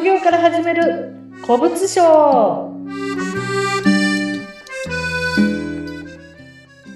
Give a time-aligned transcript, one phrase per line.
[0.00, 2.02] 副業から始める古物商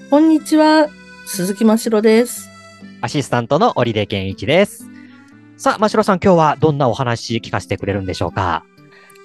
[0.09, 0.87] こんにちは、
[1.27, 2.49] 鈴木真城です。
[3.01, 4.89] アシスタントの織出健一です。
[5.55, 8.65] さあ、真城さん、今日はどんなお話聞かせてくれるんでしょうか？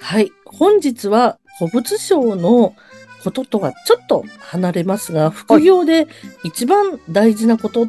[0.02, 2.74] はい、本日は古物商の
[3.24, 6.06] こととはちょっと離れますが、副業で
[6.44, 7.86] 一番大事なことっ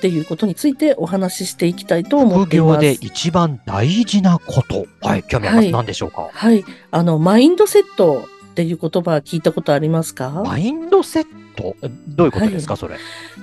[0.00, 2.76] ていうことについてお話ししていきたいと思っ副ています。
[2.76, 4.86] 業で一番大事なこと。
[5.00, 5.64] はい、興味あります。
[5.64, 10.30] はい何でしょうかはい、あの、マインドセットっていう言葉聞いたことありますか？
[10.44, 11.24] マインドセッ
[11.56, 11.76] ト？
[11.82, 12.96] えどういうことですか、それ？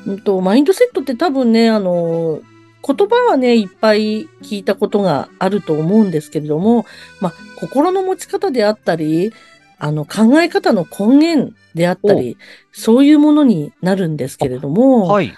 [0.05, 2.41] うんと、マインドセットって多分ね、あの、
[2.85, 6.85] 言葉はね、いっぱい聞いたことがあると思うんですけれども、
[7.19, 9.33] まあ、心の持ち方であったり、
[9.79, 12.37] あの、考え方の根源であったり、
[12.71, 15.33] そういうものになるんですけれども、はい、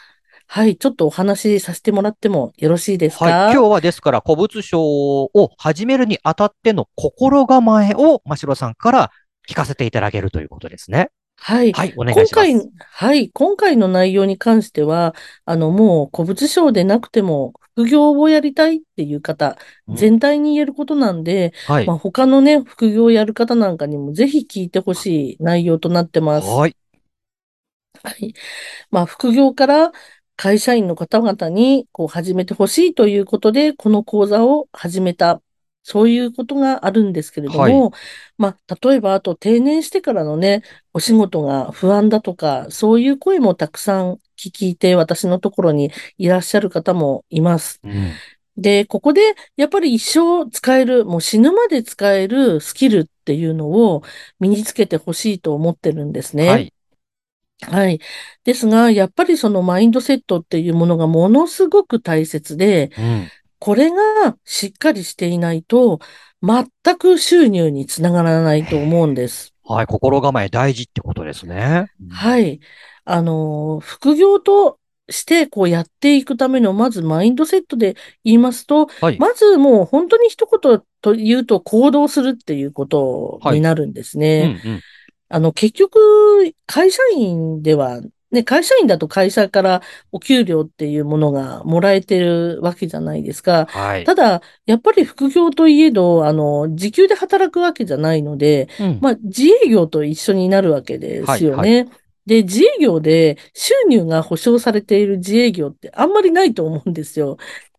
[0.49, 0.77] はい。
[0.77, 3.25] ちょっとお話しさせてもらってもよろしいですか？
[3.25, 3.53] はい。
[3.53, 9.11] 今日はですから、古物商を始めるにあたっての心構えを、真城さんから
[9.47, 11.09] 聞かせていただけるということですね。
[11.39, 11.71] はい。
[11.73, 12.45] はい、お願今いします。
[12.47, 15.13] 回、はい、今回の内容に関しては、
[15.45, 21.85] あの、もう古物商でなくても、副業をやりたいっていう方、うん全体に言えることなんで、はい。
[21.85, 26.47] まあ、他のね、副業をやる方なんかにもぜひ聞いてほしい内容となってます。
[26.47, 26.75] はい。
[28.03, 28.33] はい。
[28.89, 29.91] まあ、副業から
[30.37, 35.41] 会社員の方々にこう始めてほしいということで、この講座を始めた。
[35.89, 37.91] そういうことがあるんですけれども、はい
[38.37, 40.61] まあ、例えば、あと定年してからのね、
[40.93, 47.79] お仕事が不安だとか、そういう声もたくさん聞いて、私のところにいらっしゃる方もいます。
[47.85, 48.11] うん。
[48.57, 49.21] で、ここで
[49.55, 54.03] やっぱり一生使える、もう死ぬまで使えるスキルっていうのを
[54.41, 56.49] 身につけてほしいと思ってるんですね。
[56.49, 56.73] はい。
[57.61, 57.99] はい。
[58.43, 63.27] ですが、やっぱりそのマインドセットっていうものがものすごく大切で、うん。
[63.59, 65.99] これがしっかりしていないと、
[66.43, 69.55] 全く収入につながらないと思うんです。
[69.63, 69.87] はい。
[69.87, 71.87] 心構え大事ってことですね。
[72.09, 72.59] はい。
[73.05, 74.79] あの、副業と
[75.09, 79.17] してこうやっていくための、まずマインドセットで言いますと、はい。
[79.17, 84.61] まずもう本当に一言と言うと行動するっていうことになるんですうんね。
[84.63, 84.81] うん。
[85.29, 85.99] あの、結局、
[86.65, 88.01] 会社員では、
[88.31, 93.67] ね、会社員だと会社からお給料っていうものがもらえてるわけじゃないですか。
[93.67, 94.03] はい。
[94.03, 101.83] ただ、やっぱり副業といえど、あの、時給で働くわけじゃないので、うんまあ、自営業と一緒になるわけですよね。
[101.83, 101.89] はい
[102.27, 107.37] で、自営業で収入が保証されている自営業ってあんまりないと思うんですよ。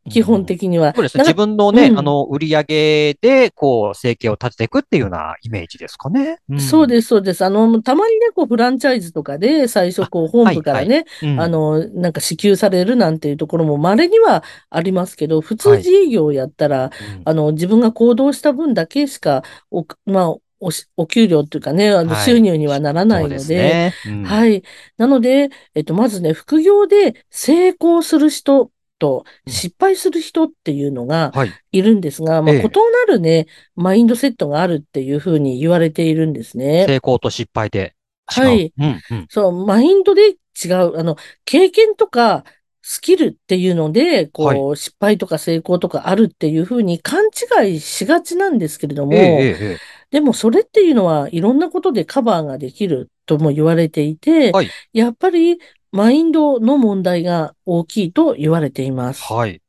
[0.08, 0.92] 基本的には。
[0.94, 1.24] そうですね。
[1.24, 6.38] 自分のね、うんあの、売り上げで、こう、生計を立てていくっていうようなイメージですかね。
[6.48, 6.52] す。
[6.52, 7.44] らそうです、そうです。
[7.44, 16.90] あの、たまにね、こう、フランチャイズとかで、最初、こう、本部からね、うんあ、の、なんか支給されるなんていうところも稀にはありますけど、普通はい自営業をやったら、うん
[17.24, 23.94] あの、自分が行動した分だけしか、お、まあ、おし、お給料っていうかね、あの、はい収入にはならないそうですので、ね。
[24.06, 24.62] うんはい。
[24.96, 31.52] なので、えっと、まずね、副業で成功する人とうん失敗する人っていうのがはい。
[31.72, 32.68] いるんですが、まあ、異ええな
[33.06, 36.86] るね、マインドセットがあるっていうふうに言われているんですね。
[36.86, 37.94] 成功と失敗で。
[38.26, 39.26] はいうんうん。
[39.28, 42.44] そう、マインドで違う、あの、経験とか、
[42.82, 47.24] スキルっていうので、こう、失敗とか成功とかあるっていうふうに勘
[47.62, 49.78] 違いしがちなんですけれども、えええええ
[50.10, 55.58] でもそれっていうのはいろんなことでカバーができるとも言われていて、はいやっぱり
[55.92, 59.24] マインドの問題が大きいと言われています。
[59.30, 59.62] えはい。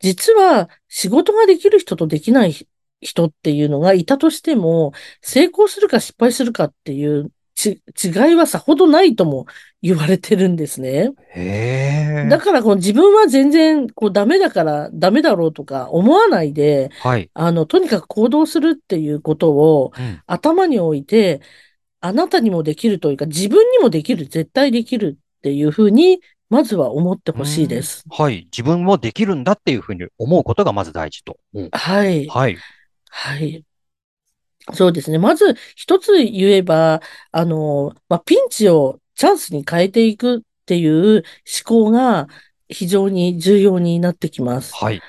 [0.00, 2.54] 実は仕事ができる人とできない
[3.00, 9.46] 人っていうのがいたとしても、成功するか失敗するかっていうち違いはさほどないとも
[9.82, 11.12] 言われてるんですね。
[11.34, 12.28] へえ。
[12.28, 17.30] だからこう自分は全然こうダメだからダメだろうとか思わないで、はい。
[17.34, 21.40] あの、とにかく行動するっていうことをうん頭に置いて、
[22.00, 26.20] あなたにもできるというか、自分にもできる、絶対できるっていうふうに、
[26.50, 28.04] まずは思ってほしいです。
[28.10, 28.48] うんはい。
[28.50, 31.38] 自分もできるんだっていうふうに思うことがまず大事と。
[31.54, 32.26] うんはい。
[32.26, 32.58] はい。
[33.10, 33.64] はい。
[34.74, 35.18] そうですね。
[35.18, 37.00] まず一つ言えば、
[37.30, 41.22] あの、まあ、ピンチをチャンスに変えていくっていう思
[41.64, 42.26] 考が
[42.68, 44.74] 非常に重要になってきます。
[44.74, 45.00] はい。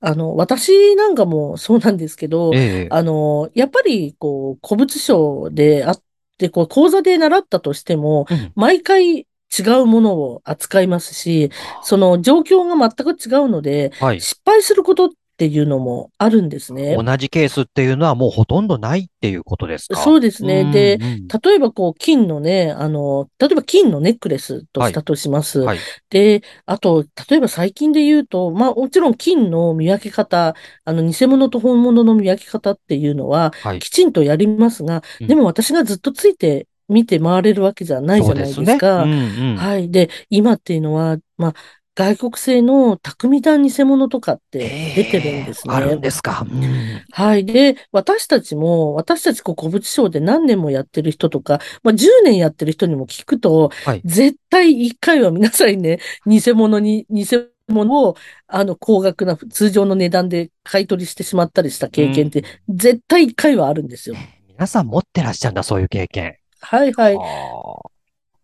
[0.00, 6.02] あの、私なんかもそうなんですけど、ええあの、やっぱり、こう、古物商であっ
[6.38, 9.28] て、こう、講座で習ったとしても、うん毎回
[9.58, 11.50] 違うものを扱いますし、
[11.82, 14.20] その状況が全く違うので、はい。
[14.20, 16.94] 失敗することっっていうのもあるんですね。
[17.02, 19.96] 同じケースっていうのはもうほとんどないっていうことですか？
[19.96, 20.70] そうですね。
[20.70, 25.60] で、うんうん例えばこう、金のね、あの、例えば金のネックレスとしたとします。
[25.60, 25.78] はい。
[26.10, 30.54] で、あと、例えば最近で言うと、まあもちろん金の見分け方、
[30.84, 33.78] あの、偽物と本物の見分け方っていうのは、はい。
[33.78, 38.78] きちんとやりますが、うんでも私がずっとついて見て回れるわけじゃないじゃないですね。
[38.78, 39.04] か。
[39.04, 39.56] うんうん。
[39.56, 39.90] はい。
[39.90, 41.54] で、今っていうのは、まあ、
[41.94, 45.74] 外国製の匠団偽物とかって出てるんですね。
[45.74, 46.46] えーあるんですか。
[46.50, 47.44] うんはい。
[47.44, 54.02] で、私たちも、私たちこう古物商で何年もやってる人とか、まあ、10年やってる人にも聞くと、はい。
[54.04, 57.26] 絶対1回は皆さんにね、偽物に、偽
[57.68, 58.16] 物を、
[58.46, 64.16] あの、高額な、通常の値段で買い取りしてしまったりした経験って、絶対1回はあるんですよ。
[64.48, 66.39] 皆さん持ってらっしゃるんだ、そういう経験。
[66.60, 67.16] はいはい。
[67.16, 67.90] は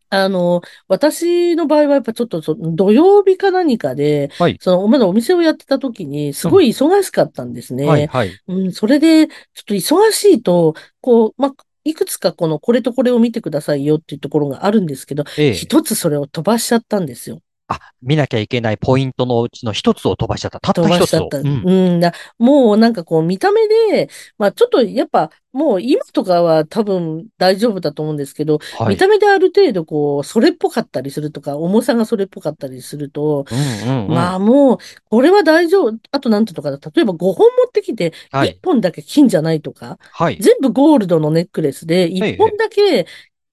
[0.09, 7.85] あの、私の場合はやっぱちょっとその土曜日か何かで、はいその、まだお店をやってた時に、すごい忙しかったんですね。
[7.85, 8.31] あはい、はい。
[8.47, 11.53] うん、それで、ちょっと忙しいと、こう、まあ、
[11.85, 15.55] いくつかこの、これとこれを見てくださいよっていうところがあるんですけど、ええ。
[15.55, 17.41] 一つそれを飛ばしちゃったんですよ。
[17.69, 20.61] あ、見なきゃいけないポイントのうちの一つを飛ばしちゃった。
[20.61, 21.07] たった一つを。
[21.07, 21.39] しちゃった。
[21.39, 22.01] ううん
[22.39, 24.09] もうなんかこう見た目で、
[24.39, 28.89] まあちょっとやっぱもう今とかは多分大丈夫だと思うんですけど、はい。
[28.91, 34.15] 見た目である程度こう、それっぽかったりするとか、重さがそれっぽかったりすると、うんうんうん。
[34.15, 34.79] まあもう、
[35.09, 35.97] これは大丈夫。
[36.11, 36.79] あとなんていうのかな。
[36.95, 38.61] 例えば5本持ってきて、1はい。
[38.63, 40.37] 本だけ金じゃないとか、はい。
[40.41, 43.07] 全部ゴールドのネックレスで、ええ1本だけ、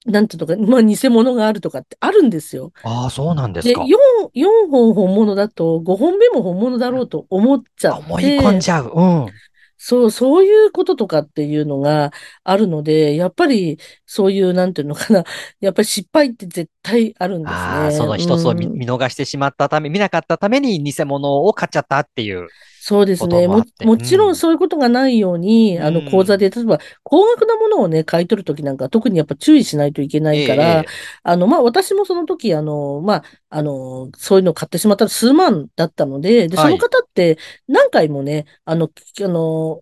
[0.05, 2.73] なんていうのか、まあ偽物があるとかってあるんですよ。
[2.81, 3.89] ああ、そうなんですで、か。
[3.89, 8.91] 4、4本本物だと、5本目も本物だろうと思っちゃっ思い込んて、じゃう。
[8.93, 9.39] うん。
[9.77, 12.11] そう、そういうこととかっていうのが
[12.43, 15.23] あるので、やっぱりそういう、なんていうのかな、
[15.59, 17.79] やっぱり失敗って絶対あるんですね。
[17.81, 22.53] ああ、その一つを見うん見逃してしまったため、見なかったために偽物を買っちゃったっていう。
[22.85, 23.47] そうですね。
[23.47, 24.33] ももちろうん。
[24.33, 26.03] んそういうことがないように、あの、うん。
[26.03, 30.85] 講座で、例えば、高額なものをね、買い取るときなんか、特にやっぱ注意しないといけないかえらえ、
[31.23, 36.67] あの、まあ、私もその時、あの、まあ、あの、そういうのを買ってしまったら数万だったので、で、はい。
[36.67, 37.37] その方って
[37.67, 39.81] 何回もね、あの、きあの、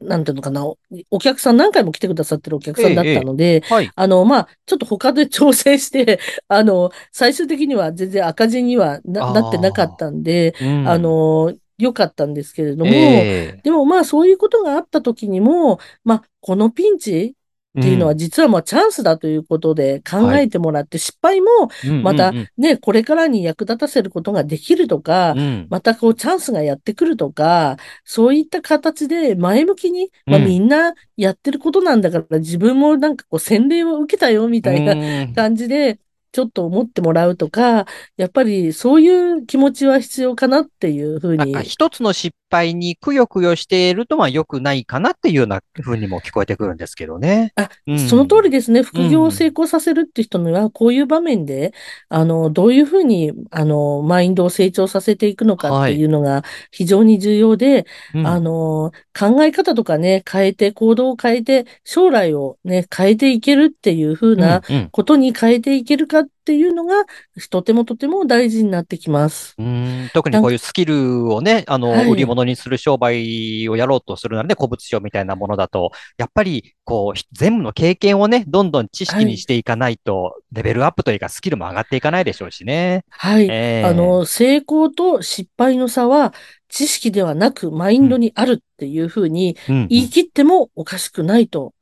[0.00, 0.78] なんていうのかな、お
[1.10, 3.94] お客さん何回も来てくださってるお客さんだったので、はい。
[3.94, 10.86] あの、まあ、ちょっと他で調整して、 あの、最終的には全然赤字にはなってなかったんで、うん。
[10.86, 13.60] あ、の、良かったんですけれども、ええ。
[13.62, 17.36] でもまあそういうことがあった時にも、まあこのピンチ
[17.78, 21.48] っていうのは実はまあチャンスだということで考えてもらって、失敗も
[21.84, 22.02] うん。
[22.02, 25.66] またね、これからに役立たせることができるとか、うん。
[25.70, 30.44] またこうチャンスがやってくるとか、そういった形で前向きに、まあうん。
[30.44, 35.34] みんなやってることなんだから自分もなんかこう洗礼を受けたよみたいなうん。
[35.34, 35.98] 感じで、
[36.34, 37.86] ちょっと思ってもらうとか、
[38.16, 41.54] やっぱりそういう気持ちは必要かなっていうふうに。
[41.62, 47.52] 一つの失敗にくよくよしていると、まあ良くないかなっていうような風にも聞こえてくるんですけどね。
[47.56, 47.98] あうん。
[47.98, 48.82] その通りですね。
[48.82, 51.72] 副業を成功させるって人には、こういう場面で、
[52.08, 56.04] あの、どういうふうに、あの、マインドを成長させていくのかってい。
[56.04, 58.26] うのが非常に重要で、うん。
[58.26, 64.88] あの、考え方とかね、変えて、行動を変えて、将来をね、変えていけるっていうふうなうん。
[64.90, 67.04] ことに変えていけるかっていうのが、
[67.50, 69.54] とてもとても大事になってきます。
[69.58, 69.68] うんう
[70.04, 83.04] ん特にこういうスキルをね、あの、はい売り物にする商売をやろうとするならね、古物商みたいなものだと、やっぱり、こう、ひ全部の経験をね、どんどん知識にしていかないと、レベルアップというか、スキルも上がっていかないでしょうしね。
[83.08, 83.44] はい。
[83.44, 86.34] ええあの、成功と失敗の差は、
[86.68, 91.72] 知識ではなく、マインドにあるっていうふうにうん言い切ってもおかしくないと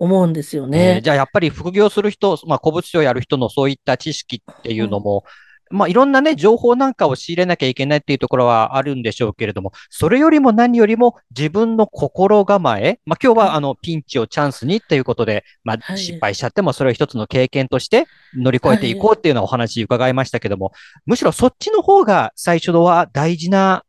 [0.00, 1.00] 思うんですよえーね。
[1.04, 5.24] じゃあやっぱり副業する人、まあ古物商やる人のそういった知識っていうのも、
[5.70, 15.98] まあいろんなね、情報なんかを仕入れなきゃいけないっていうところはあるんでしょうけれども、それよりも何よりも自分の心構え、まあ今日はあのピンチをチャンスにっていうことで、まあはい。
[15.98, 20.72] 失敗しちゃってもそれを一つの経験として乗り越えていこうっていうようなお話伺いましたけども、
[21.04, 23.84] むしろそっちの方が最初のは大事な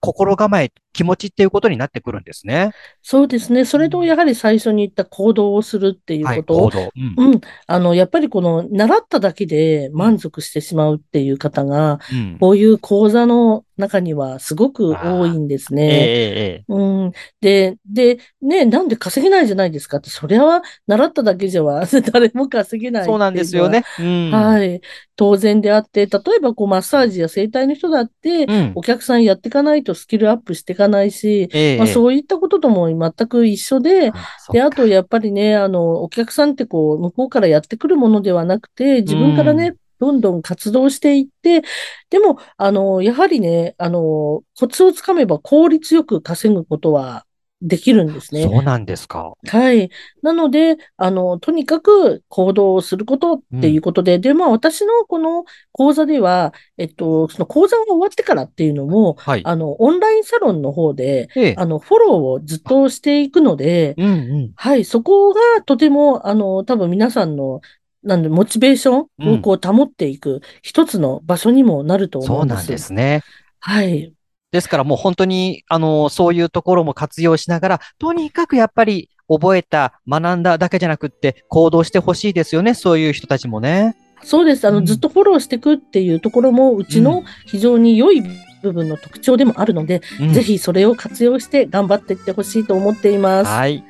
[0.00, 2.72] 心構え、気持ちっていうことになってくるんですね。
[3.02, 3.64] そうですね。
[3.64, 6.92] それとやはり最初に言った行動をするっていうはい、ことを行動。
[7.18, 7.40] うんうん。
[7.66, 15.82] あの、やっぱりこの、習っただけで満足してしまうっていう方が、うんこういう講座の中にはすごく多いんですね。
[15.82, 17.12] ええええうん。
[17.40, 23.84] で、で、ね、なんで稼げないじゃないですかって、それは習っただけじゃは誰も稼げないそうなんですよね。
[23.98, 24.30] うん。
[24.30, 24.80] はい。
[25.16, 31.78] 当然であって、例えばこうマッサージや整体の人だって、うんお客さんやっていかないとスキルアップしていかないし、ええ。
[31.78, 34.12] まあ、そういったこととも全く一緒で、
[34.52, 41.62] で、あとやっぱりね、あの、お客さんってこう、向こうからやってくるものではなくて、自分からね、どんどん活動していって、
[42.08, 47.26] でも、あの、やはりね、あの、コツをつかめば効率よく稼ぐことは
[47.62, 48.44] できるんですね。
[48.44, 49.34] そうなんですか。
[49.46, 49.90] はい。
[50.22, 59.42] なので、あの、とにかく行動をすることっていうことで、で、まあ私のこの講座では、えっと、その講座が終わってからっていうのも、はい。
[59.44, 61.54] あの、オンラインサロンの方で、ええ。
[61.58, 64.08] あの、フォローをずっとしていくので、うんう
[64.48, 64.52] ん。
[64.56, 67.60] はい、そこがとても、あの、多分皆さんの、
[68.02, 72.56] なんで、モチベーションをこう保っていく一つの場所にもなると思そううんです。
[72.56, 73.20] なんですね。
[73.58, 74.14] はい。
[74.52, 82.74] ですからもう本当に、あの、そういうところも活用しながら、とにかくやっぱり覚えた、学んだだけじゃなくって行動してほしいですよね。
[82.74, 83.96] そういう人たちもね。
[84.22, 84.66] そうです。
[84.66, 88.22] あの、うんずっとフォローしていくっていうところも、うちうの非常に良い
[88.62, 93.50] 部分の特徴でもあるので、うんぜひそれを活用して頑張っていってほしいと思っています。
[93.50, 93.84] はい。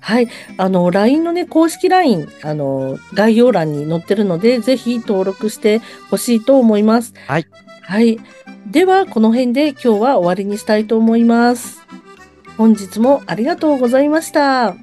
[0.00, 0.28] はい。
[0.58, 7.14] あの、LINE のね、公式 LINE、あの、概要欄に載ってるので、ぜひ登録してほしいと思います。
[7.26, 7.46] はい。
[7.86, 8.18] はい。
[8.66, 11.82] では、この辺で今日は終わりにしたいと思います。
[12.56, 14.74] 本日もありがとうございました。